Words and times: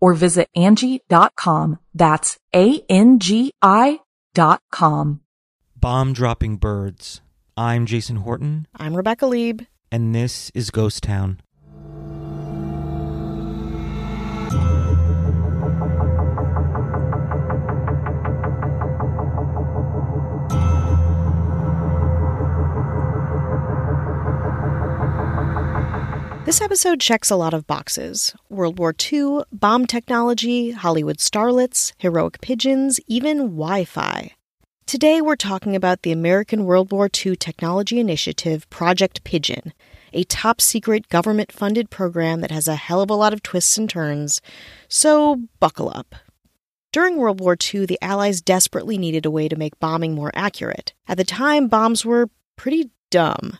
or 0.00 0.14
visit 0.14 0.48
Angi.com. 0.56 1.78
That's 1.94 2.38
A-N-G-I 2.54 4.00
dot 4.34 4.60
com. 4.70 5.20
Bomb 5.76 6.12
dropping 6.12 6.56
birds. 6.56 7.20
I'm 7.56 7.86
Jason 7.86 8.16
Horton, 8.16 8.66
I'm 8.76 8.94
Rebecca 8.96 9.26
Leib. 9.26 9.62
and 9.90 10.14
this 10.14 10.50
is 10.54 10.70
Ghost 10.70 11.02
Town. 11.02 11.40
This 26.46 26.60
episode 26.60 27.00
checks 27.00 27.28
a 27.28 27.34
lot 27.34 27.54
of 27.54 27.66
boxes 27.66 28.32
World 28.48 28.78
War 28.78 28.94
II, 29.12 29.40
bomb 29.50 29.84
technology, 29.84 30.70
Hollywood 30.70 31.16
starlets, 31.16 31.92
heroic 31.98 32.40
pigeons, 32.40 33.00
even 33.08 33.38
Wi 33.56 33.84
Fi. 33.84 34.30
Today 34.86 35.20
we're 35.20 35.34
talking 35.34 35.74
about 35.74 36.02
the 36.02 36.12
American 36.12 36.64
World 36.64 36.92
War 36.92 37.10
II 37.12 37.34
technology 37.34 37.98
initiative 37.98 38.70
Project 38.70 39.24
Pigeon, 39.24 39.72
a 40.12 40.22
top 40.22 40.60
secret 40.60 41.08
government 41.08 41.50
funded 41.50 41.90
program 41.90 42.42
that 42.42 42.52
has 42.52 42.68
a 42.68 42.76
hell 42.76 43.00
of 43.00 43.10
a 43.10 43.14
lot 43.14 43.32
of 43.32 43.42
twists 43.42 43.76
and 43.76 43.90
turns, 43.90 44.40
so 44.86 45.48
buckle 45.58 45.90
up. 45.92 46.14
During 46.92 47.16
World 47.16 47.40
War 47.40 47.56
II, 47.56 47.86
the 47.86 47.98
Allies 48.00 48.40
desperately 48.40 48.98
needed 48.98 49.26
a 49.26 49.32
way 49.32 49.48
to 49.48 49.56
make 49.56 49.80
bombing 49.80 50.14
more 50.14 50.30
accurate. 50.32 50.94
At 51.08 51.16
the 51.16 51.24
time, 51.24 51.66
bombs 51.66 52.04
were 52.04 52.30
pretty 52.54 52.90
dumb. 53.10 53.58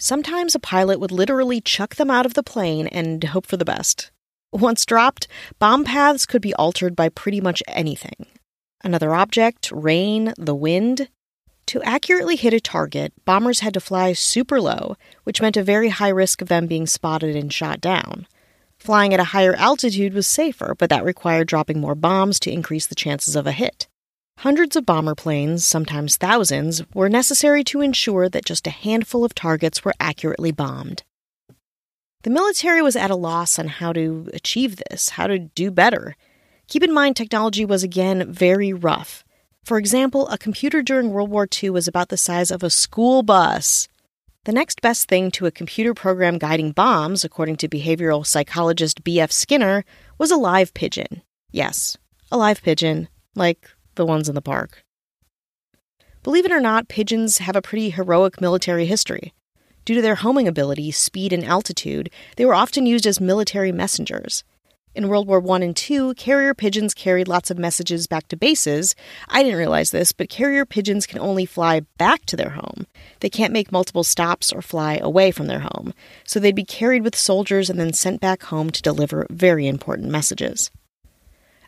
Sometimes 0.00 0.54
a 0.54 0.60
pilot 0.60 1.00
would 1.00 1.10
literally 1.10 1.60
chuck 1.60 1.96
them 1.96 2.08
out 2.08 2.24
of 2.24 2.34
the 2.34 2.42
plane 2.44 2.86
and 2.86 3.22
hope 3.24 3.46
for 3.46 3.56
the 3.56 3.64
best. 3.64 4.12
Once 4.52 4.86
dropped, 4.86 5.26
bomb 5.58 5.84
paths 5.84 6.24
could 6.24 6.40
be 6.40 6.54
altered 6.54 6.94
by 6.94 7.08
pretty 7.08 7.40
much 7.40 7.64
anything. 7.66 8.26
Another 8.84 9.12
object, 9.12 9.72
rain, 9.72 10.34
the 10.38 10.54
wind. 10.54 11.08
To 11.66 11.82
accurately 11.82 12.36
hit 12.36 12.54
a 12.54 12.60
target, 12.60 13.12
bombers 13.24 13.58
had 13.60 13.74
to 13.74 13.80
fly 13.80 14.12
super 14.12 14.60
low, 14.60 14.96
which 15.24 15.42
meant 15.42 15.56
a 15.56 15.64
very 15.64 15.88
high 15.88 16.08
risk 16.10 16.40
of 16.40 16.48
them 16.48 16.68
being 16.68 16.86
spotted 16.86 17.34
and 17.34 17.52
shot 17.52 17.80
down. 17.80 18.28
Flying 18.78 19.12
at 19.12 19.20
a 19.20 19.24
higher 19.34 19.56
altitude 19.56 20.14
was 20.14 20.28
safer, 20.28 20.76
but 20.78 20.90
that 20.90 21.04
required 21.04 21.48
dropping 21.48 21.80
more 21.80 21.96
bombs 21.96 22.38
to 22.40 22.52
increase 22.52 22.86
the 22.86 22.94
chances 22.94 23.34
of 23.34 23.48
a 23.48 23.52
hit. 23.52 23.88
Hundreds 24.42 24.76
of 24.76 24.86
bomber 24.86 25.16
planes, 25.16 25.66
sometimes 25.66 26.16
thousands, 26.16 26.80
were 26.94 27.08
necessary 27.08 27.64
to 27.64 27.80
ensure 27.80 28.28
that 28.28 28.44
just 28.44 28.68
a 28.68 28.70
handful 28.70 29.24
of 29.24 29.34
targets 29.34 29.84
were 29.84 29.94
accurately 29.98 30.52
bombed. 30.52 31.02
The 32.22 32.30
military 32.30 32.80
was 32.80 32.94
at 32.94 33.10
a 33.10 33.16
loss 33.16 33.58
on 33.58 33.66
how 33.66 33.92
to 33.94 34.30
achieve 34.32 34.76
this, 34.76 35.08
how 35.08 35.26
to 35.26 35.40
do 35.40 35.72
better. 35.72 36.14
Keep 36.68 36.84
in 36.84 36.94
mind, 36.94 37.16
technology 37.16 37.64
was 37.64 37.82
again 37.82 38.32
very 38.32 38.72
rough. 38.72 39.24
For 39.64 39.76
example, 39.76 40.28
a 40.28 40.38
computer 40.38 40.82
during 40.82 41.10
World 41.10 41.30
War 41.30 41.48
II 41.60 41.70
was 41.70 41.88
about 41.88 42.08
the 42.08 42.16
size 42.16 42.52
of 42.52 42.62
a 42.62 42.70
school 42.70 43.24
bus. 43.24 43.88
The 44.44 44.52
next 44.52 44.80
best 44.80 45.08
thing 45.08 45.32
to 45.32 45.46
a 45.46 45.50
computer 45.50 45.94
program 45.94 46.38
guiding 46.38 46.70
bombs, 46.70 47.24
according 47.24 47.56
to 47.56 47.68
behavioral 47.68 48.24
psychologist 48.24 49.02
B.F. 49.02 49.32
Skinner, 49.32 49.84
was 50.16 50.30
a 50.30 50.36
live 50.36 50.74
pigeon. 50.74 51.22
Yes, 51.50 51.96
a 52.30 52.36
live 52.36 52.62
pigeon, 52.62 53.08
like 53.34 53.68
the 53.98 54.06
ones 54.06 54.30
in 54.30 54.34
the 54.34 54.40
park. 54.40 54.82
Believe 56.22 56.46
it 56.46 56.52
or 56.52 56.60
not, 56.60 56.88
pigeons 56.88 57.38
have 57.38 57.56
a 57.56 57.62
pretty 57.62 57.90
heroic 57.90 58.40
military 58.40 58.86
history. 58.86 59.34
Due 59.84 59.94
to 59.94 60.02
their 60.02 60.16
homing 60.16 60.48
ability, 60.48 60.90
speed, 60.90 61.32
and 61.32 61.44
altitude, 61.44 62.10
they 62.36 62.46
were 62.46 62.54
often 62.54 62.86
used 62.86 63.06
as 63.06 63.20
military 63.20 63.72
messengers. 63.72 64.44
In 64.94 65.08
World 65.08 65.28
War 65.28 65.42
I 65.52 65.56
and 65.60 65.90
II, 65.90 66.14
carrier 66.14 66.54
pigeons 66.54 66.92
carried 66.92 67.28
lots 67.28 67.50
of 67.50 67.58
messages 67.58 68.06
back 68.06 68.26
to 68.28 68.36
bases. 68.36 68.94
I 69.28 69.42
didn't 69.42 69.58
realize 69.58 69.90
this, 69.90 70.12
but 70.12 70.28
carrier 70.28 70.66
pigeons 70.66 71.06
can 71.06 71.20
only 71.20 71.46
fly 71.46 71.82
back 71.98 72.26
to 72.26 72.36
their 72.36 72.50
home. 72.50 72.86
They 73.20 73.30
can't 73.30 73.52
make 73.52 73.70
multiple 73.70 74.02
stops 74.02 74.52
or 74.52 74.60
fly 74.60 74.96
away 74.96 75.30
from 75.30 75.46
their 75.46 75.60
home, 75.60 75.94
so 76.24 76.40
they'd 76.40 76.54
be 76.54 76.64
carried 76.64 77.04
with 77.04 77.14
soldiers 77.14 77.70
and 77.70 77.78
then 77.78 77.92
sent 77.92 78.20
back 78.20 78.42
home 78.44 78.70
to 78.70 78.82
deliver 78.82 79.26
very 79.30 79.66
important 79.66 80.10
messages. 80.10 80.70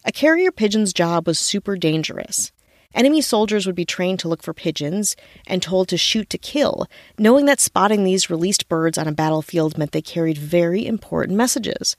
A 0.04 0.12
carrier 0.12 0.50
pigeon's 0.50 0.94
job 0.94 1.26
was 1.26 1.38
super 1.38 1.76
dangerous. 1.76 2.52
Enemy 2.94 3.20
soldiers 3.20 3.66
would 3.66 3.74
be 3.74 3.84
trained 3.84 4.18
to 4.20 4.28
look 4.28 4.42
for 4.42 4.54
pigeons 4.54 5.14
and 5.46 5.62
told 5.62 5.88
to 5.88 5.98
shoot 5.98 6.30
to 6.30 6.38
kill, 6.38 6.86
knowing 7.18 7.44
that 7.44 7.60
spotting 7.60 8.02
these 8.02 8.30
released 8.30 8.68
birds 8.68 8.96
on 8.96 9.06
a 9.06 9.12
battlefield 9.12 9.76
meant 9.76 9.92
they 9.92 10.02
carried 10.02 10.38
very 10.38 10.86
important 10.86 11.36
messages. 11.36 11.96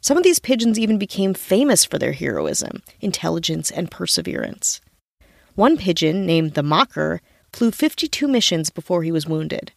Some 0.00 0.16
of 0.16 0.24
these 0.24 0.40
pigeons 0.40 0.78
even 0.78 0.98
became 0.98 1.34
famous 1.34 1.84
for 1.84 1.98
their 1.98 2.12
heroism, 2.12 2.82
intelligence, 3.00 3.70
and 3.70 3.90
perseverance. 3.90 4.80
One 5.54 5.76
pigeon, 5.76 6.26
named 6.26 6.54
the 6.54 6.62
Mocker, 6.62 7.22
flew 7.52 7.70
52 7.70 8.28
missions 8.28 8.70
before 8.70 9.04
he 9.04 9.12
was 9.12 9.26
wounded. 9.26 9.72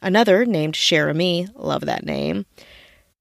Another, 0.00 0.44
named 0.44 0.76
Cher 0.76 1.08
Ami, 1.08 1.48
love 1.54 1.86
that 1.86 2.04
name, 2.04 2.44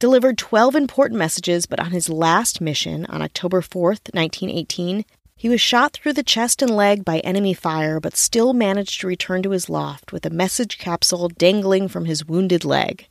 delivered 0.04 0.38
12 0.38 0.76
important 0.76 1.18
messages, 1.18 1.66
but 1.66 1.80
on 1.80 1.92
his 1.92 2.10
last 2.10 2.60
mission, 2.60 3.06
on 3.06 3.22
October 3.22 3.62
4th, 3.62 4.14
1918, 4.14 5.06
he 5.38 5.48
was 5.48 5.62
shot 5.62 5.94
through 5.94 6.12
the 6.12 6.22
chest 6.22 6.62
and 6.62 6.76
leg 6.76 7.06
by 7.06 7.20
enemy 7.20 7.54
fire, 7.54 8.02
but 8.02 8.18
still 8.18 8.52
managed 8.52 9.00
to 9.00 9.08
return 9.08 9.42
to 9.42 9.52
his 9.52 9.70
loft 9.70 10.12
with 10.12 10.26
a 10.26 10.30
message 10.30 10.78
capsule 10.78 11.30
dangling 11.30 11.88
from 11.88 12.04
his 12.04 12.26
wounded 12.26 12.66
leg. 12.66 13.08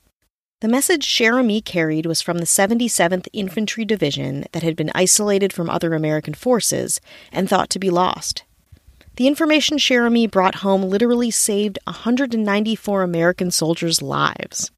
The 0.60 0.68
message 0.68 1.02
Cher 1.02 1.38
Ami 1.38 1.62
carried 1.62 2.04
was 2.04 2.20
from 2.20 2.36
the 2.36 2.44
77th 2.44 3.26
Infantry 3.32 3.86
Division 3.86 4.44
that 4.52 4.62
had 4.62 4.76
been 4.76 4.92
isolated 4.94 5.50
from 5.50 5.70
other 5.70 5.94
American 5.94 6.34
forces 6.34 7.00
and 7.32 7.48
thought 7.48 7.70
to 7.70 7.78
be 7.78 7.88
lost. 7.88 8.44
The 9.16 9.28
information 9.28 9.78
Cher 9.78 10.04
Ami 10.04 10.26
brought 10.26 10.56
home 10.56 10.82
literally 10.82 11.30
saved 11.30 11.78
194 11.84 13.02
American 13.02 13.50
soldiers' 13.50 14.02
lives. 14.02 14.70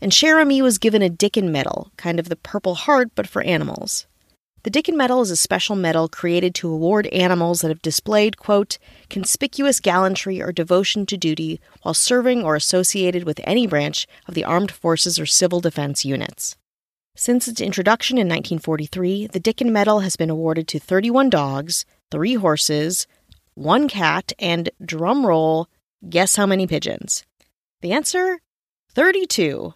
And 0.00 0.14
Cher 0.14 0.40
Ami 0.40 0.62
was 0.62 0.78
given 0.78 1.02
a 1.02 1.10
Dickin 1.10 1.50
Medal, 1.50 1.90
kind 1.96 2.20
of 2.20 2.28
the 2.28 2.36
Purple 2.36 2.74
Heart 2.76 3.10
but 3.14 3.26
for 3.26 3.42
animals. 3.42 4.06
The 4.64 4.70
Dickin 4.70 4.96
Medal 4.96 5.22
is 5.22 5.30
a 5.30 5.36
special 5.36 5.76
medal 5.76 6.08
created 6.08 6.54
to 6.56 6.70
award 6.70 7.06
animals 7.08 7.60
that 7.60 7.68
have 7.68 7.82
displayed, 7.82 8.36
quote, 8.36 8.78
conspicuous 9.08 9.80
gallantry 9.80 10.42
or 10.42 10.52
devotion 10.52 11.06
to 11.06 11.16
duty 11.16 11.60
while 11.82 11.94
serving 11.94 12.42
or 12.42 12.54
associated 12.56 13.24
with 13.24 13.40
any 13.44 13.66
branch 13.66 14.06
of 14.26 14.34
the 14.34 14.44
armed 14.44 14.70
forces 14.70 15.18
or 15.18 15.26
civil 15.26 15.60
defense 15.60 16.04
units. 16.04 16.56
Since 17.16 17.48
its 17.48 17.60
introduction 17.60 18.18
in 18.18 18.28
1943, 18.28 19.28
the 19.28 19.40
Dickin 19.40 19.70
Medal 19.70 20.00
has 20.00 20.16
been 20.16 20.30
awarded 20.30 20.68
to 20.68 20.78
31 20.78 21.30
dogs, 21.30 21.84
3 22.10 22.34
horses, 22.34 23.06
1 23.54 23.88
cat, 23.88 24.32
and 24.38 24.70
drumroll, 24.80 25.66
guess 26.08 26.36
how 26.36 26.46
many 26.46 26.66
pigeons? 26.66 27.24
The 27.80 27.92
answer? 27.92 28.40
32. 28.94 29.74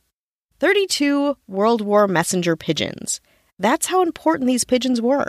32 0.63 1.37
World 1.49 1.81
War 1.81 2.07
messenger 2.07 2.55
pigeons. 2.55 3.21
That's 3.59 3.87
how 3.87 4.01
important 4.01 4.47
these 4.47 4.63
pigeons 4.63 5.03
were. 5.03 5.27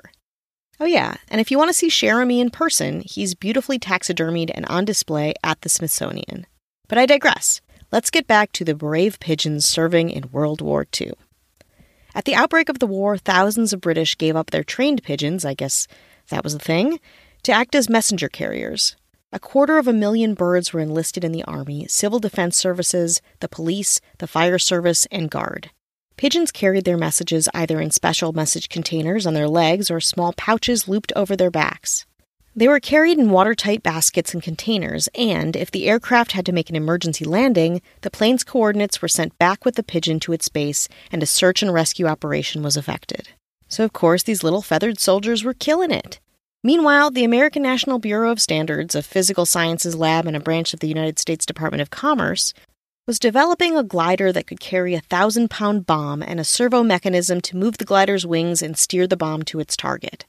Oh, 0.80 0.86
yeah, 0.86 1.16
and 1.28 1.42
if 1.42 1.50
you 1.50 1.58
want 1.58 1.74
to 1.74 1.90
see 1.90 2.08
Ami 2.08 2.40
in 2.40 2.52
person, 2.52 3.02
he's 3.04 3.34
beautifully 3.34 3.80
taxidermied 3.80 4.52
and 4.54 4.64
on 4.68 4.86
display 4.86 5.34
at 5.44 5.62
the 5.62 5.70
Smithsonian. 5.70 6.46
But 6.88 7.00
I 7.00 7.08
digress. 7.08 7.62
Let's 7.92 8.12
get 8.12 8.28
back 8.28 8.52
to 8.52 8.64
the 8.64 8.76
brave 8.76 9.20
pigeons 9.20 9.68
serving 9.68 10.12
in 10.12 10.30
World 10.32 10.62
War 10.62 10.86
II. 11.02 11.14
At 12.14 12.26
the 12.26 12.36
outbreak 12.36 12.70
of 12.70 12.78
the 12.78 12.86
war, 12.86 13.18
thousands 13.18 13.74
of 13.74 13.82
British 13.82 14.16
gave 14.16 14.36
up 14.36 14.52
their 14.52 14.64
trained 14.64 15.02
pigeons, 15.02 15.46
I 15.46 15.56
guess 15.56 15.88
that 16.30 16.44
was 16.44 16.54
the 16.54 16.60
thing, 16.60 17.00
to 17.42 17.52
act 17.52 17.74
as 17.74 17.90
messenger 17.90 18.30
carriers. 18.30 18.96
A 19.36 19.40
quarter 19.40 19.80
of 19.80 19.88
a 19.88 19.94
million 19.94 20.36
birds 20.36 20.74
were 20.74 20.80
enlisted 20.80 21.24
in 21.24 21.32
the 21.32 21.44
Army, 21.46 21.88
Civil 21.90 22.20
Defense 22.20 22.56
Services, 22.56 23.20
the 23.40 23.48
police, 23.48 24.00
the 24.20 24.28
fire 24.28 24.60
service, 24.60 25.08
and 25.08 25.28
Guard. 25.28 25.72
Pigeons 26.18 26.52
carried 26.52 26.86
their 26.86 27.00
messages 27.00 27.50
either 27.52 27.82
in 27.82 27.90
special 27.90 28.32
message 28.32 28.70
containers 28.70 29.26
on 29.26 29.34
their 29.34 29.48
legs 29.50 29.90
or 29.90 30.00
small 30.00 30.34
pouches 30.34 30.88
looped 30.88 31.12
over 31.16 31.36
their 31.36 31.50
backs. 31.50 32.06
They 32.56 32.68
were 32.68 32.80
carried 32.80 33.18
in 33.18 33.32
watertight 33.32 33.82
baskets 33.82 34.36
and 34.36 34.44
containers, 34.44 35.10
and 35.16 35.56
if 35.56 35.72
the 35.72 35.88
aircraft 35.90 36.34
had 36.34 36.46
to 36.46 36.52
make 36.52 36.70
an 36.70 36.76
emergency 36.76 37.26
landing, 37.26 37.82
the 38.02 38.12
plane's 38.12 38.44
coordinates 38.44 39.02
were 39.02 39.08
sent 39.08 39.36
back 39.40 39.66
with 39.66 39.74
the 39.74 39.82
pigeon 39.82 40.20
to 40.20 40.34
its 40.34 40.48
base, 40.48 40.88
and 41.12 41.24
a 41.24 41.26
search 41.26 41.64
and 41.64 41.74
rescue 41.74 42.06
operation 42.06 42.62
was 42.62 42.78
effected. 42.78 43.30
So, 43.68 43.84
of 43.84 43.94
course, 43.94 44.22
these 44.22 44.44
little 44.44 44.62
feathered 44.62 45.00
soldiers 45.00 45.44
were 45.44 45.56
killing 45.56 45.90
it. 45.90 46.20
Meanwhile, 46.66 47.12
the 47.12 47.26
American 47.26 47.62
National 47.62 48.00
Bureau 48.00 48.32
of 48.32 48.42
Standards, 48.42 48.96
a 48.96 49.04
physical 49.04 49.46
sciences 49.46 49.98
lab 49.98 50.26
and 50.26 50.36
a 50.36 50.40
branch 50.40 50.74
of 50.74 50.80
the 50.80 50.88
United 50.88 51.20
States 51.20 51.46
Department 51.46 51.82
of 51.82 51.90
Commerce, 51.90 52.54
was 53.06 53.20
developing 53.20 53.76
a 53.76 53.84
glider 53.84 54.32
that 54.32 54.48
could 54.48 54.62
carry 54.62 54.94
a 54.94 55.02
thousand 55.02 55.50
pound 55.50 55.86
bomb 55.86 56.24
and 56.24 56.40
a 56.40 56.46
servo 56.46 56.82
mechanism 56.82 57.42
to 57.42 57.58
move 57.58 57.78
the 57.78 57.86
glider's 57.86 58.26
wings 58.26 58.62
and 58.62 58.78
steer 58.78 59.08
the 59.08 59.18
bomb 59.18 59.44
to 59.44 59.60
its 59.60 59.76
target. 59.76 60.26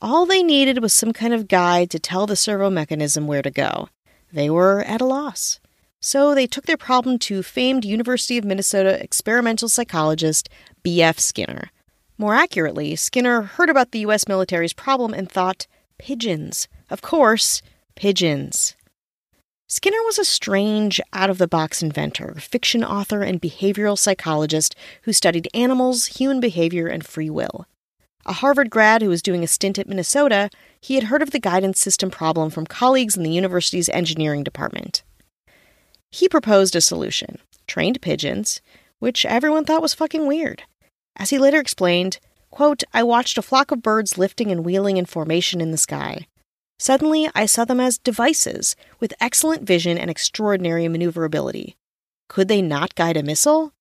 All 0.00 0.24
they 0.24 0.44
needed 0.44 0.80
was 0.80 0.92
some 0.92 1.12
kind 1.12 1.34
of 1.34 1.48
guide 1.48 1.90
to 1.90 1.98
tell 1.98 2.28
the 2.28 2.36
servo 2.36 2.70
mechanism 2.70 3.26
where 3.26 3.42
to 3.42 3.50
go. 3.50 3.88
They 4.32 4.48
were 4.48 4.82
at 4.82 5.00
a 5.00 5.06
loss. 5.06 5.58
So 6.00 6.32
they 6.32 6.46
took 6.46 6.66
their 6.66 6.76
problem 6.76 7.18
to 7.20 7.42
famed 7.42 7.84
University 7.84 8.38
of 8.38 8.44
Minnesota 8.44 9.02
experimental 9.02 9.68
psychologist 9.68 10.48
B.F. 10.84 11.18
Skinner. 11.18 11.72
More 12.20 12.34
accurately, 12.34 12.96
Skinner 12.96 13.42
heard 13.42 13.70
about 13.70 13.92
the 13.92 14.00
U.S. 14.00 14.26
military's 14.26 14.72
problem 14.72 15.14
and 15.14 15.30
thought, 15.30 15.68
pigeons. 15.98 16.66
Of 16.90 17.00
course, 17.00 17.62
pigeons. 17.94 18.74
Skinner 19.68 20.02
was 20.04 20.18
a 20.18 20.24
strange, 20.24 21.00
out 21.12 21.30
of 21.30 21.38
the 21.38 21.46
box 21.46 21.80
inventor, 21.80 22.34
fiction 22.40 22.82
author, 22.82 23.22
and 23.22 23.40
behavioral 23.40 23.96
psychologist 23.96 24.74
who 25.02 25.12
studied 25.12 25.46
animals, 25.54 26.06
human 26.06 26.40
behavior, 26.40 26.88
and 26.88 27.06
free 27.06 27.30
will. 27.30 27.66
A 28.26 28.32
Harvard 28.32 28.68
grad 28.68 29.00
who 29.00 29.10
was 29.10 29.22
doing 29.22 29.44
a 29.44 29.46
stint 29.46 29.78
at 29.78 29.86
Minnesota, 29.86 30.50
he 30.80 30.96
had 30.96 31.04
heard 31.04 31.22
of 31.22 31.30
the 31.30 31.38
guidance 31.38 31.80
system 31.80 32.10
problem 32.10 32.50
from 32.50 32.66
colleagues 32.66 33.16
in 33.16 33.22
the 33.22 33.30
university's 33.30 33.88
engineering 33.90 34.42
department. 34.42 35.04
He 36.10 36.28
proposed 36.28 36.74
a 36.74 36.80
solution 36.80 37.38
trained 37.68 38.00
pigeons, 38.02 38.60
which 38.98 39.26
everyone 39.26 39.64
thought 39.64 39.82
was 39.82 39.94
fucking 39.94 40.26
weird. 40.26 40.64
As 41.18 41.30
he 41.30 41.38
later 41.38 41.60
explained, 41.60 42.20
quote, 42.50 42.84
I 42.94 43.02
watched 43.02 43.36
a 43.36 43.42
flock 43.42 43.70
of 43.70 43.82
birds 43.82 44.16
lifting 44.16 44.50
and 44.50 44.64
wheeling 44.64 44.96
in 44.96 45.04
formation 45.04 45.60
in 45.60 45.72
the 45.72 45.76
sky. 45.76 46.28
Suddenly, 46.78 47.28
I 47.34 47.46
saw 47.46 47.64
them 47.64 47.80
as 47.80 47.98
devices 47.98 48.76
with 49.00 49.12
excellent 49.20 49.64
vision 49.64 49.98
and 49.98 50.10
extraordinary 50.10 50.86
maneuverability. 50.86 51.76
Could 52.28 52.46
they 52.46 52.62
not 52.62 52.94
guide 52.94 53.16
a 53.16 53.22
missile? 53.22 53.72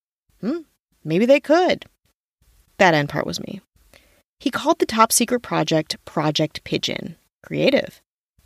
Hmm, 0.41 0.61
maybe 1.03 1.25
they 1.25 1.39
could. 1.39 1.85
That 2.77 2.95
end 2.95 3.09
part 3.09 3.27
was 3.27 3.39
me. 3.39 3.61
He 4.39 4.49
called 4.49 4.79
the 4.79 4.85
top 4.85 5.11
secret 5.11 5.41
project 5.41 5.97
Project 6.05 6.63
Pigeon. 6.63 7.17
Creative. 7.43 8.01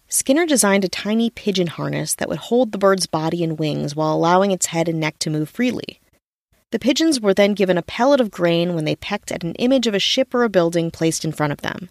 Skinner 0.10 0.46
designed 0.46 0.84
a 0.84 0.90
tiny 0.90 1.30
pigeon 1.30 1.68
harness 1.68 2.16
that 2.16 2.28
would 2.28 2.38
hold 2.38 2.72
the 2.72 2.78
bird's 2.78 3.08
body 3.08 3.46
and 3.46 3.58
wings 3.58 3.96
while 3.96 4.14
allowing 4.14 4.52
its 4.52 4.68
head 4.68 4.90
and 4.90 5.00
neck 5.00 5.18
to 5.20 5.30
move 5.30 5.50
freely. 5.50 6.01
The 6.72 6.80
pigeons 6.80 7.20
were 7.20 7.34
then 7.34 7.54
given 7.54 7.78
a 7.78 7.84
pellet 7.84 8.22
of 8.22 8.32
grain 8.32 8.74
when 8.74 8.86
they 8.86 8.96
pecked 8.96 9.32
at 9.32 9.44
an 9.44 9.56
image 9.56 9.88
of 9.88 9.94
a 9.94 10.00
ship 10.00 10.34
or 10.34 10.44
a 10.44 10.50
building 10.50 10.90
placed 10.90 11.26
in 11.26 11.34
front 11.34 11.54
of 11.54 11.62
them. 11.62 11.90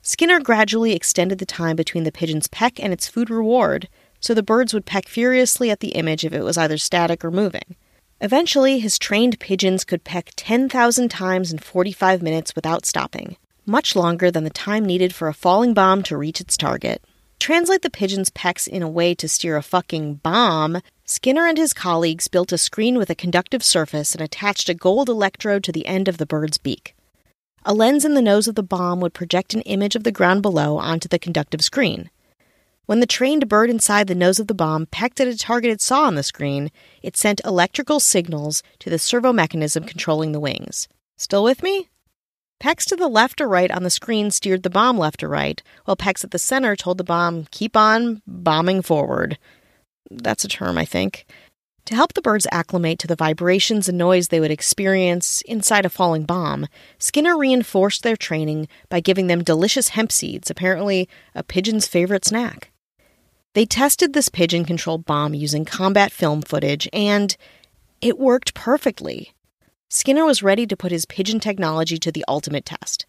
Skinner 0.00 0.40
gradually 0.40 0.94
extended 0.94 1.38
the 1.38 1.46
time 1.46 1.76
between 1.76 2.04
the 2.04 2.10
pigeon's 2.10 2.48
peck 2.48 2.82
and 2.82 2.92
its 2.92 3.06
food 3.06 3.30
reward, 3.30 3.88
so 4.18 4.34
the 4.34 4.42
birds 4.42 4.72
would 4.72 4.86
peck 4.86 5.08
furiously 5.08 5.70
at 5.70 5.80
the 5.80 5.90
image 5.90 6.24
if 6.24 6.32
it 6.32 6.42
was 6.42 6.58
either 6.58 6.78
static 6.78 7.24
or 7.24 7.30
moving. 7.30 7.76
Eventually, 8.20 8.78
his 8.78 8.98
trained 8.98 9.38
pigeons 9.40 9.84
could 9.84 10.04
peck 10.04 10.32
10,000 10.36 11.08
times 11.10 11.52
in 11.52 11.58
45 11.58 12.22
minutes 12.22 12.54
without 12.54 12.86
stopping, 12.86 13.36
much 13.66 13.94
longer 13.94 14.30
than 14.30 14.44
the 14.44 14.50
time 14.50 14.84
needed 14.84 15.14
for 15.14 15.28
a 15.28 15.34
falling 15.34 15.74
bomb 15.74 16.02
to 16.04 16.16
reach 16.16 16.40
its 16.40 16.56
target. 16.56 17.04
Translate 17.38 17.82
the 17.82 17.90
pigeon's 17.90 18.30
pecks 18.30 18.68
in 18.68 18.82
a 18.82 18.88
way 18.88 19.14
to 19.16 19.28
steer 19.28 19.56
a 19.56 19.62
fucking 19.62 20.14
bomb, 20.14 20.80
Skinner 21.04 21.46
and 21.46 21.58
his 21.58 21.72
colleagues 21.72 22.28
built 22.28 22.52
a 22.52 22.58
screen 22.58 22.96
with 22.96 23.10
a 23.10 23.14
conductive 23.14 23.62
surface 23.64 24.14
and 24.14 24.22
attached 24.22 24.68
a 24.68 24.74
gold 24.74 25.08
electrode 25.08 25.64
to 25.64 25.72
the 25.72 25.86
end 25.86 26.06
of 26.06 26.18
the 26.18 26.26
bird's 26.26 26.58
beak. 26.58 26.94
A 27.64 27.74
lens 27.74 28.04
in 28.04 28.14
the 28.14 28.22
nose 28.22 28.46
of 28.46 28.54
the 28.54 28.62
bomb 28.62 29.00
would 29.00 29.14
project 29.14 29.54
an 29.54 29.62
image 29.62 29.96
of 29.96 30.04
the 30.04 30.12
ground 30.12 30.42
below 30.42 30.78
onto 30.78 31.08
the 31.08 31.18
conductive 31.18 31.62
screen. 31.62 32.10
When 32.86 33.00
the 33.00 33.06
trained 33.06 33.48
bird 33.48 33.70
inside 33.70 34.06
the 34.06 34.14
nose 34.14 34.40
of 34.40 34.46
the 34.46 34.54
bomb 34.54 34.86
pecked 34.86 35.20
at 35.20 35.28
a 35.28 35.36
target 35.36 35.70
it 35.70 35.80
saw 35.80 36.04
on 36.04 36.14
the 36.14 36.22
screen, 36.22 36.70
it 37.02 37.16
sent 37.16 37.40
electrical 37.44 38.00
signals 38.00 38.62
to 38.80 38.90
the 38.90 38.98
servo 38.98 39.32
mechanism 39.32 39.84
controlling 39.84 40.32
the 40.32 40.40
wings. 40.40 40.88
Still 41.16 41.44
with 41.44 41.62
me? 41.62 41.88
Pecks 42.58 42.84
to 42.86 42.96
the 42.96 43.08
left 43.08 43.40
or 43.40 43.48
right 43.48 43.70
on 43.70 43.82
the 43.82 43.90
screen 43.90 44.30
steered 44.30 44.62
the 44.62 44.70
bomb 44.70 44.98
left 44.98 45.22
or 45.22 45.28
right, 45.28 45.62
while 45.84 45.96
pecks 45.96 46.22
at 46.22 46.30
the 46.30 46.38
center 46.38 46.76
told 46.76 46.98
the 46.98 47.04
bomb, 47.04 47.46
keep 47.50 47.76
on 47.76 48.22
bombing 48.26 48.82
forward. 48.82 49.36
That's 50.18 50.44
a 50.44 50.48
term, 50.48 50.78
I 50.78 50.84
think. 50.84 51.26
To 51.86 51.96
help 51.96 52.12
the 52.12 52.22
birds 52.22 52.46
acclimate 52.52 53.00
to 53.00 53.08
the 53.08 53.16
vibrations 53.16 53.88
and 53.88 53.98
noise 53.98 54.28
they 54.28 54.38
would 54.38 54.52
experience 54.52 55.40
inside 55.42 55.84
a 55.84 55.90
falling 55.90 56.24
bomb, 56.24 56.68
Skinner 56.98 57.36
reinforced 57.36 58.02
their 58.04 58.16
training 58.16 58.68
by 58.88 59.00
giving 59.00 59.26
them 59.26 59.42
delicious 59.42 59.88
hemp 59.88 60.12
seeds, 60.12 60.48
apparently 60.48 61.08
a 61.34 61.42
pigeon's 61.42 61.88
favorite 61.88 62.24
snack. 62.24 62.70
They 63.54 63.66
tested 63.66 64.12
this 64.12 64.28
pigeon 64.28 64.64
controlled 64.64 65.04
bomb 65.04 65.34
using 65.34 65.64
combat 65.64 66.12
film 66.12 66.42
footage, 66.42 66.88
and 66.92 67.36
it 68.00 68.18
worked 68.18 68.54
perfectly. 68.54 69.32
Skinner 69.88 70.24
was 70.24 70.42
ready 70.42 70.66
to 70.66 70.76
put 70.76 70.92
his 70.92 71.04
pigeon 71.04 71.40
technology 71.40 71.98
to 71.98 72.12
the 72.12 72.24
ultimate 72.28 72.64
test. 72.64 73.06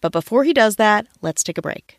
But 0.00 0.12
before 0.12 0.44
he 0.44 0.52
does 0.52 0.76
that, 0.76 1.06
let's 1.22 1.42
take 1.42 1.58
a 1.58 1.62
break. 1.62 1.98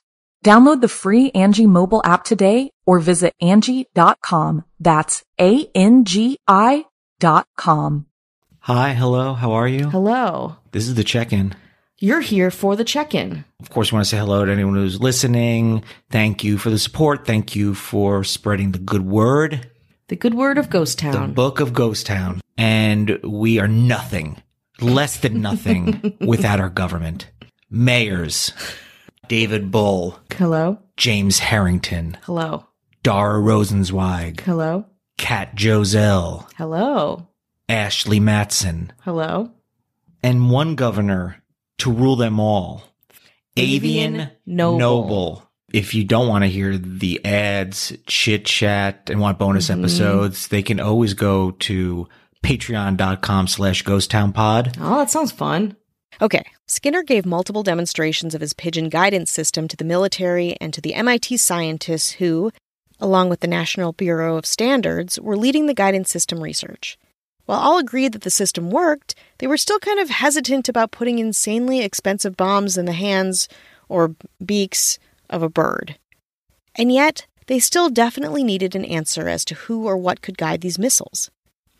Download 0.43 0.81
the 0.81 0.87
free 0.87 1.29
Angi 1.31 1.67
mobile 1.67 2.01
app 2.03 2.23
today 2.23 2.71
or 2.87 2.99
visit 2.99 3.35
Angi.com. 3.41 4.65
That's 4.79 5.23
A-N-G-I 5.39 6.85
dot 7.19 7.47
com. 7.55 8.07
Hi, 8.61 8.93
hello, 8.93 9.33
how 9.35 9.51
are 9.51 9.67
you? 9.67 9.89
Hello. 9.89 10.55
This 10.71 10.87
is 10.87 10.95
the 10.95 11.03
check-in. 11.03 11.53
You're 11.99 12.21
here 12.21 12.49
for 12.49 12.75
the 12.75 12.83
check 12.83 13.13
in. 13.13 13.45
Of 13.59 13.69
course, 13.69 13.91
I 13.91 13.95
want 13.95 14.05
to 14.05 14.09
say 14.09 14.17
hello 14.17 14.43
to 14.43 14.51
anyone 14.51 14.73
who's 14.73 14.99
listening. 14.99 15.83
Thank 16.09 16.43
you 16.43 16.57
for 16.57 16.71
the 16.71 16.79
support. 16.79 17.27
Thank 17.27 17.55
you 17.55 17.75
for 17.75 18.23
spreading 18.23 18.71
the 18.71 18.79
good 18.79 19.05
word. 19.05 19.69
The 20.07 20.15
good 20.15 20.33
word 20.33 20.57
of 20.57 20.71
Ghost 20.71 20.97
Town. 20.97 21.29
The 21.29 21.33
book 21.33 21.59
of 21.59 21.73
Ghost 21.73 22.07
Town. 22.07 22.41
And 22.57 23.19
we 23.23 23.59
are 23.59 23.67
nothing, 23.67 24.41
less 24.79 25.17
than 25.17 25.41
nothing 25.41 26.17
without 26.21 26.59
our 26.59 26.69
government. 26.69 27.29
Mayors, 27.69 28.51
David 29.27 29.71
Bull, 29.71 30.17
Hello. 30.37 30.79
James 30.97 31.39
Harrington, 31.39 32.17
Hello. 32.23 32.65
Dara 33.03 33.39
Rosenzweig, 33.39 34.41
Hello. 34.41 34.85
Kat 35.17 35.55
Joselle, 35.55 36.47
Hello. 36.57 37.27
Ashley 37.69 38.19
Matson, 38.19 38.91
Hello. 39.01 39.51
and 40.23 40.51
one 40.51 40.75
governor 40.75 41.41
to 41.79 41.91
rule 41.91 42.15
them 42.15 42.39
all. 42.39 42.83
Avian 43.57 44.13
Avian 44.15 44.31
Noble. 44.45 44.79
Noble. 44.79 45.43
If 45.73 45.93
you 45.93 46.03
don't 46.03 46.27
want 46.27 46.43
to 46.43 46.49
hear 46.49 46.77
the 46.77 47.23
ads, 47.23 47.93
chit 48.07 48.45
chat, 48.45 49.09
and 49.09 49.21
want 49.21 49.39
bonus 49.39 49.69
Mhm. 49.69 49.79
episodes, 49.79 50.47
they 50.49 50.61
can 50.61 50.79
always 50.81 51.13
go 51.13 51.51
to 51.51 52.07
patreon.com 52.43 53.47
slash 53.47 53.83
ghosttownpod. 53.83 54.75
Oh, 54.81 54.97
that 54.97 55.09
sounds 55.11 55.31
fun. 55.31 55.75
Okay, 56.21 56.43
Skinner 56.71 57.03
gave 57.03 57.25
multiple 57.25 57.63
demonstrations 57.63 58.33
of 58.33 58.39
his 58.39 58.53
pigeon 58.53 58.87
guidance 58.87 59.29
system 59.29 59.67
to 59.67 59.75
the 59.75 59.83
military 59.83 60.55
and 60.61 60.73
to 60.73 60.79
the 60.79 60.93
MIT 60.93 61.35
scientists 61.35 62.11
who, 62.11 62.49
along 62.97 63.27
with 63.27 63.41
the 63.41 63.47
National 63.47 63.91
Bureau 63.91 64.37
of 64.37 64.45
Standards, 64.45 65.19
were 65.19 65.35
leading 65.35 65.65
the 65.65 65.73
guidance 65.73 66.09
system 66.09 66.41
research. 66.41 66.97
While 67.45 67.59
all 67.59 67.77
agreed 67.77 68.13
that 68.13 68.21
the 68.21 68.29
system 68.29 68.69
worked, 68.69 69.15
they 69.39 69.47
were 69.47 69.57
still 69.57 69.79
kind 69.79 69.99
of 69.99 70.09
hesitant 70.09 70.69
about 70.69 70.91
putting 70.91 71.19
insanely 71.19 71.81
expensive 71.81 72.37
bombs 72.37 72.77
in 72.77 72.85
the 72.85 72.93
hands 72.93 73.49
or 73.89 74.15
beaks 74.43 74.97
of 75.29 75.43
a 75.43 75.49
bird. 75.49 75.99
And 76.75 76.89
yet, 76.89 77.27
they 77.47 77.59
still 77.59 77.89
definitely 77.89 78.45
needed 78.45 78.77
an 78.77 78.85
answer 78.85 79.27
as 79.27 79.43
to 79.43 79.55
who 79.55 79.87
or 79.87 79.97
what 79.97 80.21
could 80.21 80.37
guide 80.37 80.61
these 80.61 80.79
missiles. 80.79 81.31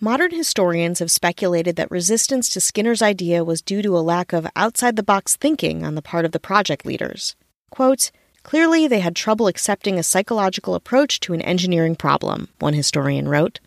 Modern 0.03 0.31
historians 0.31 0.97
have 0.97 1.11
speculated 1.11 1.75
that 1.75 1.91
resistance 1.91 2.49
to 2.49 2.59
Skinner's 2.59 3.03
idea 3.03 3.43
was 3.43 3.61
due 3.61 3.83
to 3.83 3.95
a 3.95 4.01
lack 4.01 4.33
of 4.33 4.47
outside 4.55 4.95
the 4.95 5.03
box 5.03 5.35
thinking 5.35 5.85
on 5.85 5.93
the 5.93 6.01
part 6.01 6.25
of 6.25 6.31
the 6.31 6.39
project 6.39 6.87
leaders. 6.87 7.35
Quote, 7.69 8.09
Clearly, 8.41 8.87
they 8.87 9.01
had 9.01 9.15
trouble 9.15 9.45
accepting 9.45 9.99
a 9.99 10.03
psychological 10.03 10.73
approach 10.73 11.19
to 11.19 11.33
an 11.33 11.41
engineering 11.43 11.95
problem, 11.95 12.47
one 12.57 12.73
historian 12.73 13.27
wrote. 13.27 13.59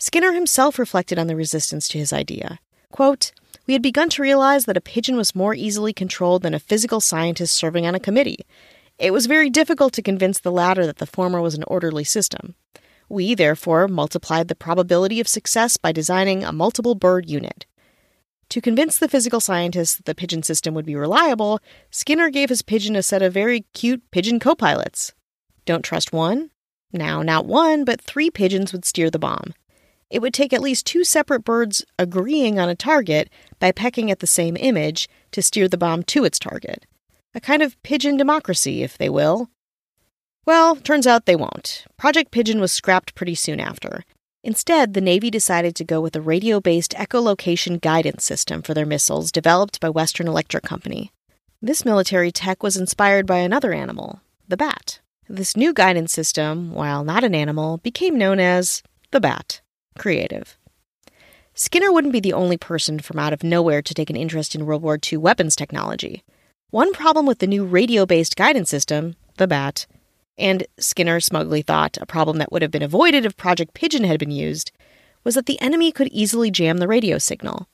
Skinner 0.00 0.32
himself 0.32 0.80
reflected 0.80 1.16
on 1.16 1.28
the 1.28 1.36
resistance 1.36 1.86
to 1.86 1.98
his 1.98 2.12
idea. 2.12 2.58
Quote, 2.90 3.30
we 3.68 3.74
had 3.74 3.82
begun 3.82 4.08
to 4.10 4.22
realize 4.22 4.64
that 4.64 4.76
a 4.76 4.80
pigeon 4.80 5.16
was 5.16 5.32
more 5.32 5.54
easily 5.54 5.92
controlled 5.92 6.42
than 6.42 6.54
a 6.54 6.58
physical 6.58 7.00
scientist 7.00 7.54
serving 7.54 7.86
on 7.86 7.94
a 7.94 8.00
committee. 8.00 8.44
It 8.98 9.12
was 9.12 9.26
very 9.26 9.48
difficult 9.48 9.92
to 9.92 10.02
convince 10.02 10.40
the 10.40 10.50
latter 10.50 10.84
that 10.86 10.96
the 10.96 11.06
former 11.06 11.40
was 11.40 11.54
an 11.54 11.62
orderly 11.68 12.02
system. 12.02 12.56
We, 13.08 13.34
therefore, 13.34 13.88
multiplied 13.88 14.48
the 14.48 14.54
probability 14.54 15.20
of 15.20 15.28
success 15.28 15.76
by 15.76 15.92
designing 15.92 16.44
a 16.44 16.52
multiple 16.52 16.94
bird 16.94 17.28
unit. 17.28 17.66
To 18.50 18.60
convince 18.60 18.98
the 18.98 19.08
physical 19.08 19.40
scientists 19.40 19.96
that 19.96 20.04
the 20.04 20.14
pigeon 20.14 20.42
system 20.42 20.74
would 20.74 20.86
be 20.86 20.96
reliable, 20.96 21.60
Skinner 21.90 22.30
gave 22.30 22.50
his 22.50 22.62
pigeon 22.62 22.94
a 22.96 23.02
set 23.02 23.22
of 23.22 23.32
very 23.32 23.64
cute 23.72 24.02
pigeon 24.10 24.38
co 24.38 24.54
pilots. 24.54 25.12
Don't 25.64 25.84
trust 25.84 26.12
one? 26.12 26.50
Now, 26.92 27.22
not 27.22 27.46
one, 27.46 27.84
but 27.84 28.00
three 28.00 28.30
pigeons 28.30 28.72
would 28.72 28.84
steer 28.84 29.10
the 29.10 29.18
bomb. 29.18 29.54
It 30.10 30.22
would 30.22 30.34
take 30.34 30.52
at 30.52 30.60
least 30.60 30.86
two 30.86 31.02
separate 31.02 31.44
birds 31.44 31.84
agreeing 31.98 32.58
on 32.58 32.68
a 32.68 32.76
target 32.76 33.30
by 33.58 33.72
pecking 33.72 34.10
at 34.10 34.20
the 34.20 34.26
same 34.26 34.56
image 34.56 35.08
to 35.32 35.42
steer 35.42 35.66
the 35.66 35.78
bomb 35.78 36.04
to 36.04 36.24
its 36.24 36.38
target. 36.38 36.86
A 37.34 37.40
kind 37.40 37.62
of 37.62 37.82
pigeon 37.82 38.16
democracy, 38.16 38.84
if 38.84 38.96
they 38.96 39.08
will. 39.08 39.48
Well, 40.46 40.76
turns 40.76 41.06
out 41.06 41.24
they 41.24 41.36
won't. 41.36 41.86
Project 41.96 42.30
Pigeon 42.30 42.60
was 42.60 42.72
scrapped 42.72 43.14
pretty 43.14 43.34
soon 43.34 43.60
after. 43.60 44.04
Instead, 44.42 44.92
the 44.92 45.00
Navy 45.00 45.30
decided 45.30 45.74
to 45.74 45.84
go 45.84 46.02
with 46.02 46.14
a 46.14 46.20
radio 46.20 46.60
based 46.60 46.92
echolocation 46.92 47.80
guidance 47.80 48.24
system 48.24 48.60
for 48.60 48.74
their 48.74 48.84
missiles 48.84 49.32
developed 49.32 49.80
by 49.80 49.88
Western 49.88 50.28
Electric 50.28 50.64
Company. 50.64 51.10
This 51.62 51.86
military 51.86 52.30
tech 52.30 52.62
was 52.62 52.76
inspired 52.76 53.26
by 53.26 53.38
another 53.38 53.72
animal, 53.72 54.20
the 54.46 54.58
bat. 54.58 55.00
This 55.30 55.56
new 55.56 55.72
guidance 55.72 56.12
system, 56.12 56.74
while 56.74 57.04
not 57.04 57.24
an 57.24 57.34
animal, 57.34 57.78
became 57.78 58.18
known 58.18 58.38
as 58.38 58.82
the 59.12 59.20
bat. 59.20 59.62
Creative. 59.98 60.58
Skinner 61.54 61.90
wouldn't 61.90 62.12
be 62.12 62.20
the 62.20 62.34
only 62.34 62.58
person 62.58 62.98
from 62.98 63.18
out 63.18 63.32
of 63.32 63.42
nowhere 63.42 63.80
to 63.80 63.94
take 63.94 64.10
an 64.10 64.16
interest 64.16 64.54
in 64.54 64.66
World 64.66 64.82
War 64.82 64.98
II 65.00 65.18
weapons 65.18 65.56
technology. 65.56 66.22
One 66.68 66.92
problem 66.92 67.24
with 67.24 67.38
the 67.38 67.46
new 67.46 67.64
radio 67.64 68.04
based 68.04 68.36
guidance 68.36 68.68
system, 68.68 69.16
the 69.38 69.46
BAT, 69.46 69.86
and 70.38 70.66
Skinner 70.78 71.20
smugly 71.20 71.62
thought 71.62 71.98
a 72.00 72.06
problem 72.06 72.38
that 72.38 72.50
would 72.50 72.62
have 72.62 72.70
been 72.70 72.82
avoided 72.82 73.24
if 73.24 73.36
Project 73.36 73.74
Pigeon 73.74 74.04
had 74.04 74.18
been 74.18 74.30
used, 74.30 74.72
was 75.22 75.34
that 75.34 75.46
the 75.46 75.60
enemy 75.60 75.90
could 75.92 76.08
easily 76.08 76.50
jam 76.50 76.78
the 76.78 76.88
radio 76.88 77.18
signal. 77.18 77.68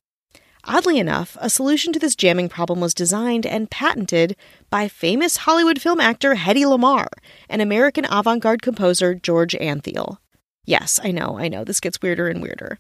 Oddly 0.65 0.99
enough, 0.99 1.39
a 1.41 1.49
solution 1.49 1.93
to 1.93 1.99
this 1.99 2.15
jamming 2.15 2.49
problem 2.49 2.81
was 2.81 2.93
designed 2.93 3.47
and 3.47 3.71
patented 3.71 4.37
by 4.69 4.89
famous 4.89 5.39
Hollywood 5.39 5.81
film 5.81 6.01
actor 6.01 6.35
Hedy 6.35 6.65
Lamarr 6.65 7.09
and 7.49 7.63
American 7.63 8.05
avant 8.11 8.43
garde 8.43 8.61
composer 8.61 9.15
George 9.15 9.55
Antheil. 9.55 10.19
Yes, 10.67 11.01
I 11.03 11.13
know, 11.13 11.39
I 11.39 11.49
know, 11.49 11.65
this 11.65 11.81
gets 11.81 12.03
weirder 12.03 12.29
and 12.29 12.43
weirder. 12.43 12.79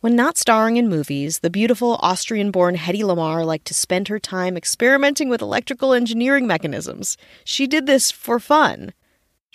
When 0.00 0.16
not 0.16 0.36
starring 0.36 0.76
in 0.76 0.88
movies, 0.88 1.38
the 1.38 1.48
beautiful 1.48 1.98
Austrian 2.02 2.50
born 2.50 2.76
Hedy 2.76 3.00
Lamarr 3.00 3.46
liked 3.46 3.64
to 3.68 3.74
spend 3.74 4.08
her 4.08 4.18
time 4.18 4.56
experimenting 4.56 5.30
with 5.30 5.40
electrical 5.40 5.94
engineering 5.94 6.46
mechanisms. 6.46 7.16
She 7.44 7.66
did 7.66 7.86
this 7.86 8.10
for 8.10 8.38
fun. 8.38 8.92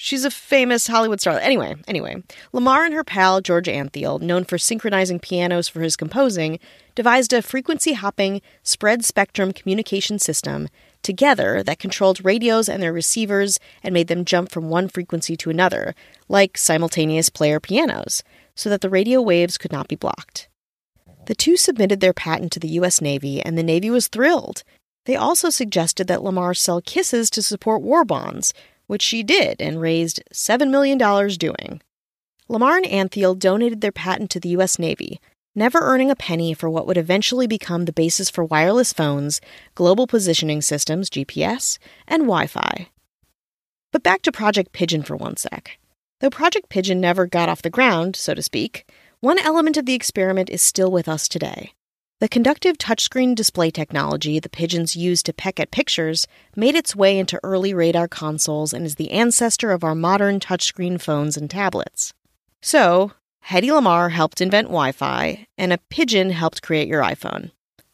She's 0.02 0.24
a 0.24 0.32
famous 0.32 0.88
Hollywood 0.88 1.20
star. 1.20 1.38
Anyway, 1.40 1.76
anyway, 1.86 2.24
Lamarr 2.54 2.86
and 2.86 2.94
her 2.94 3.04
pal 3.04 3.42
George 3.42 3.68
Antheil, 3.68 4.22
known 4.22 4.46
for 4.46 4.58
synchronizing 4.58 5.20
pianos 5.20 5.68
for 5.68 5.82
his 5.82 5.98
composing, 5.98 6.58
devised 6.96 7.34
a 7.34 7.42
frequency 7.42 7.92
hopping, 7.92 8.42
spread 8.64 9.04
spectrum 9.04 9.52
communication 9.52 10.18
system 10.18 10.70
together 11.04 11.62
that 11.64 11.80
controlled 11.80 12.24
radios 12.24 12.70
and 12.70 12.82
their 12.82 12.94
receivers 12.94 13.60
and 13.84 13.94
made 13.94 14.08
them 14.08 14.24
jump 14.24 14.52
from 14.52 14.70
one 14.70 14.88
frequency 14.88 15.36
to 15.36 15.50
another, 15.50 15.94
like 16.30 16.58
simultaneous 16.58 17.30
player 17.30 17.60
pianos, 17.60 18.24
so 18.56 18.70
that 18.70 18.80
the 18.80 18.90
radio 18.90 19.22
waves 19.22 19.58
could 19.58 19.74
not 19.74 19.90
be 19.90 19.98
blocked. 19.98 20.48
The 21.26 21.36
two 21.36 21.58
submitted 21.58 22.00
their 22.00 22.14
patent 22.14 22.54
to 22.54 22.60
the 22.62 22.70
U.S. 22.70 23.02
Navy, 23.02 23.42
and 23.42 23.58
the 23.58 23.64
Navy 23.64 23.90
was 23.90 24.08
thrilled. 24.08 24.64
They 25.04 25.18
also 25.18 25.50
suggested 25.50 26.08
that 26.08 26.22
Lamarr 26.22 26.56
sell 26.56 26.80
kisses 26.80 27.30
to 27.32 27.42
support 27.42 27.82
war 27.82 28.06
bonds, 28.06 28.54
which 28.90 29.04
she 29.04 29.22
did 29.22 29.62
and 29.62 29.80
raised 29.80 30.20
$7 30.34 30.72
million 30.72 30.98
doing. 30.98 31.80
Lamarr 32.50 32.78
and 32.84 33.12
Antheil 33.12 33.38
donated 33.38 33.82
their 33.82 33.92
patent 33.92 34.32
to 34.32 34.40
the 34.40 34.50
U.S. 34.50 34.80
Navy, 34.80 35.22
never 35.54 35.78
earning 35.78 36.10
a 36.10 36.16
penny 36.16 36.56
for 36.56 36.72
what 36.72 36.88
would 36.88 36.98
eventually 36.98 37.46
become 37.46 37.86
the 37.86 37.94
basis 37.94 38.32
for 38.32 38.44
wireless 38.44 38.92
phones, 38.92 39.42
global 39.76 40.08
positioning 40.08 40.64
systems, 40.64 41.12
GPS, 41.12 41.78
and 42.08 42.24
Wi 42.24 42.48
Fi. 42.48 42.90
But 43.92 44.02
back 44.02 44.24
to 44.24 44.32
Project 44.32 44.72
Pigeon 44.72 45.04
for 45.04 45.16
one 45.16 45.38
sec. 45.38 45.78
Though 46.20 46.32
Project 46.32 46.70
Pigeon 46.70 47.00
never 47.00 47.28
got 47.28 47.48
off 47.48 47.62
the 47.62 47.70
ground, 47.70 48.16
so 48.16 48.34
to 48.34 48.42
speak, 48.42 48.90
one 49.20 49.38
element 49.38 49.78
of 49.78 49.86
the 49.86 49.94
experiment 49.94 50.50
is 50.50 50.64
still 50.64 50.90
with 50.90 51.08
us 51.08 51.28
today. 51.28 51.74
The 52.20 52.28
conductive 52.28 52.78
touchscreen 52.78 53.34
display 53.34 53.72
technology 53.72 54.40
the 54.40 54.50
pigeons 54.50 54.94
use 54.94 55.24
to 55.24 55.32
peck 55.32 55.58
at 55.58 55.72
pictures 55.72 56.28
made 56.54 56.76
its 56.76 56.94
way 56.94 57.18
into 57.18 57.40
early 57.44 57.74
radar 57.74 58.10
consoles 58.10 58.74
and 58.74 58.86
is 58.86 58.96
the 58.96 59.12
ancestor 59.12 59.72
of 59.72 59.86
our 59.86 59.96
modern 59.96 60.42
touchscreen 60.42 61.00
phones 61.00 61.38
and 61.38 61.50
tablets. 61.50 62.14
So, 62.62 63.14
Hedy 63.48 63.70
Lamarr 63.70 64.12
helped 64.12 64.42
invent 64.42 64.68
Wi 64.68 64.92
Fi, 64.92 65.48
and 65.58 65.72
a 65.72 65.78
pigeon 65.90 66.32
helped 66.32 66.62
create 66.62 66.90
your 66.90 67.02
iPhone. 67.02 67.52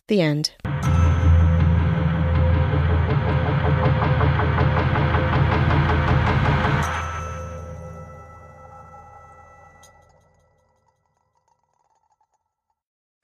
The 0.08 0.22
end. 0.22 0.54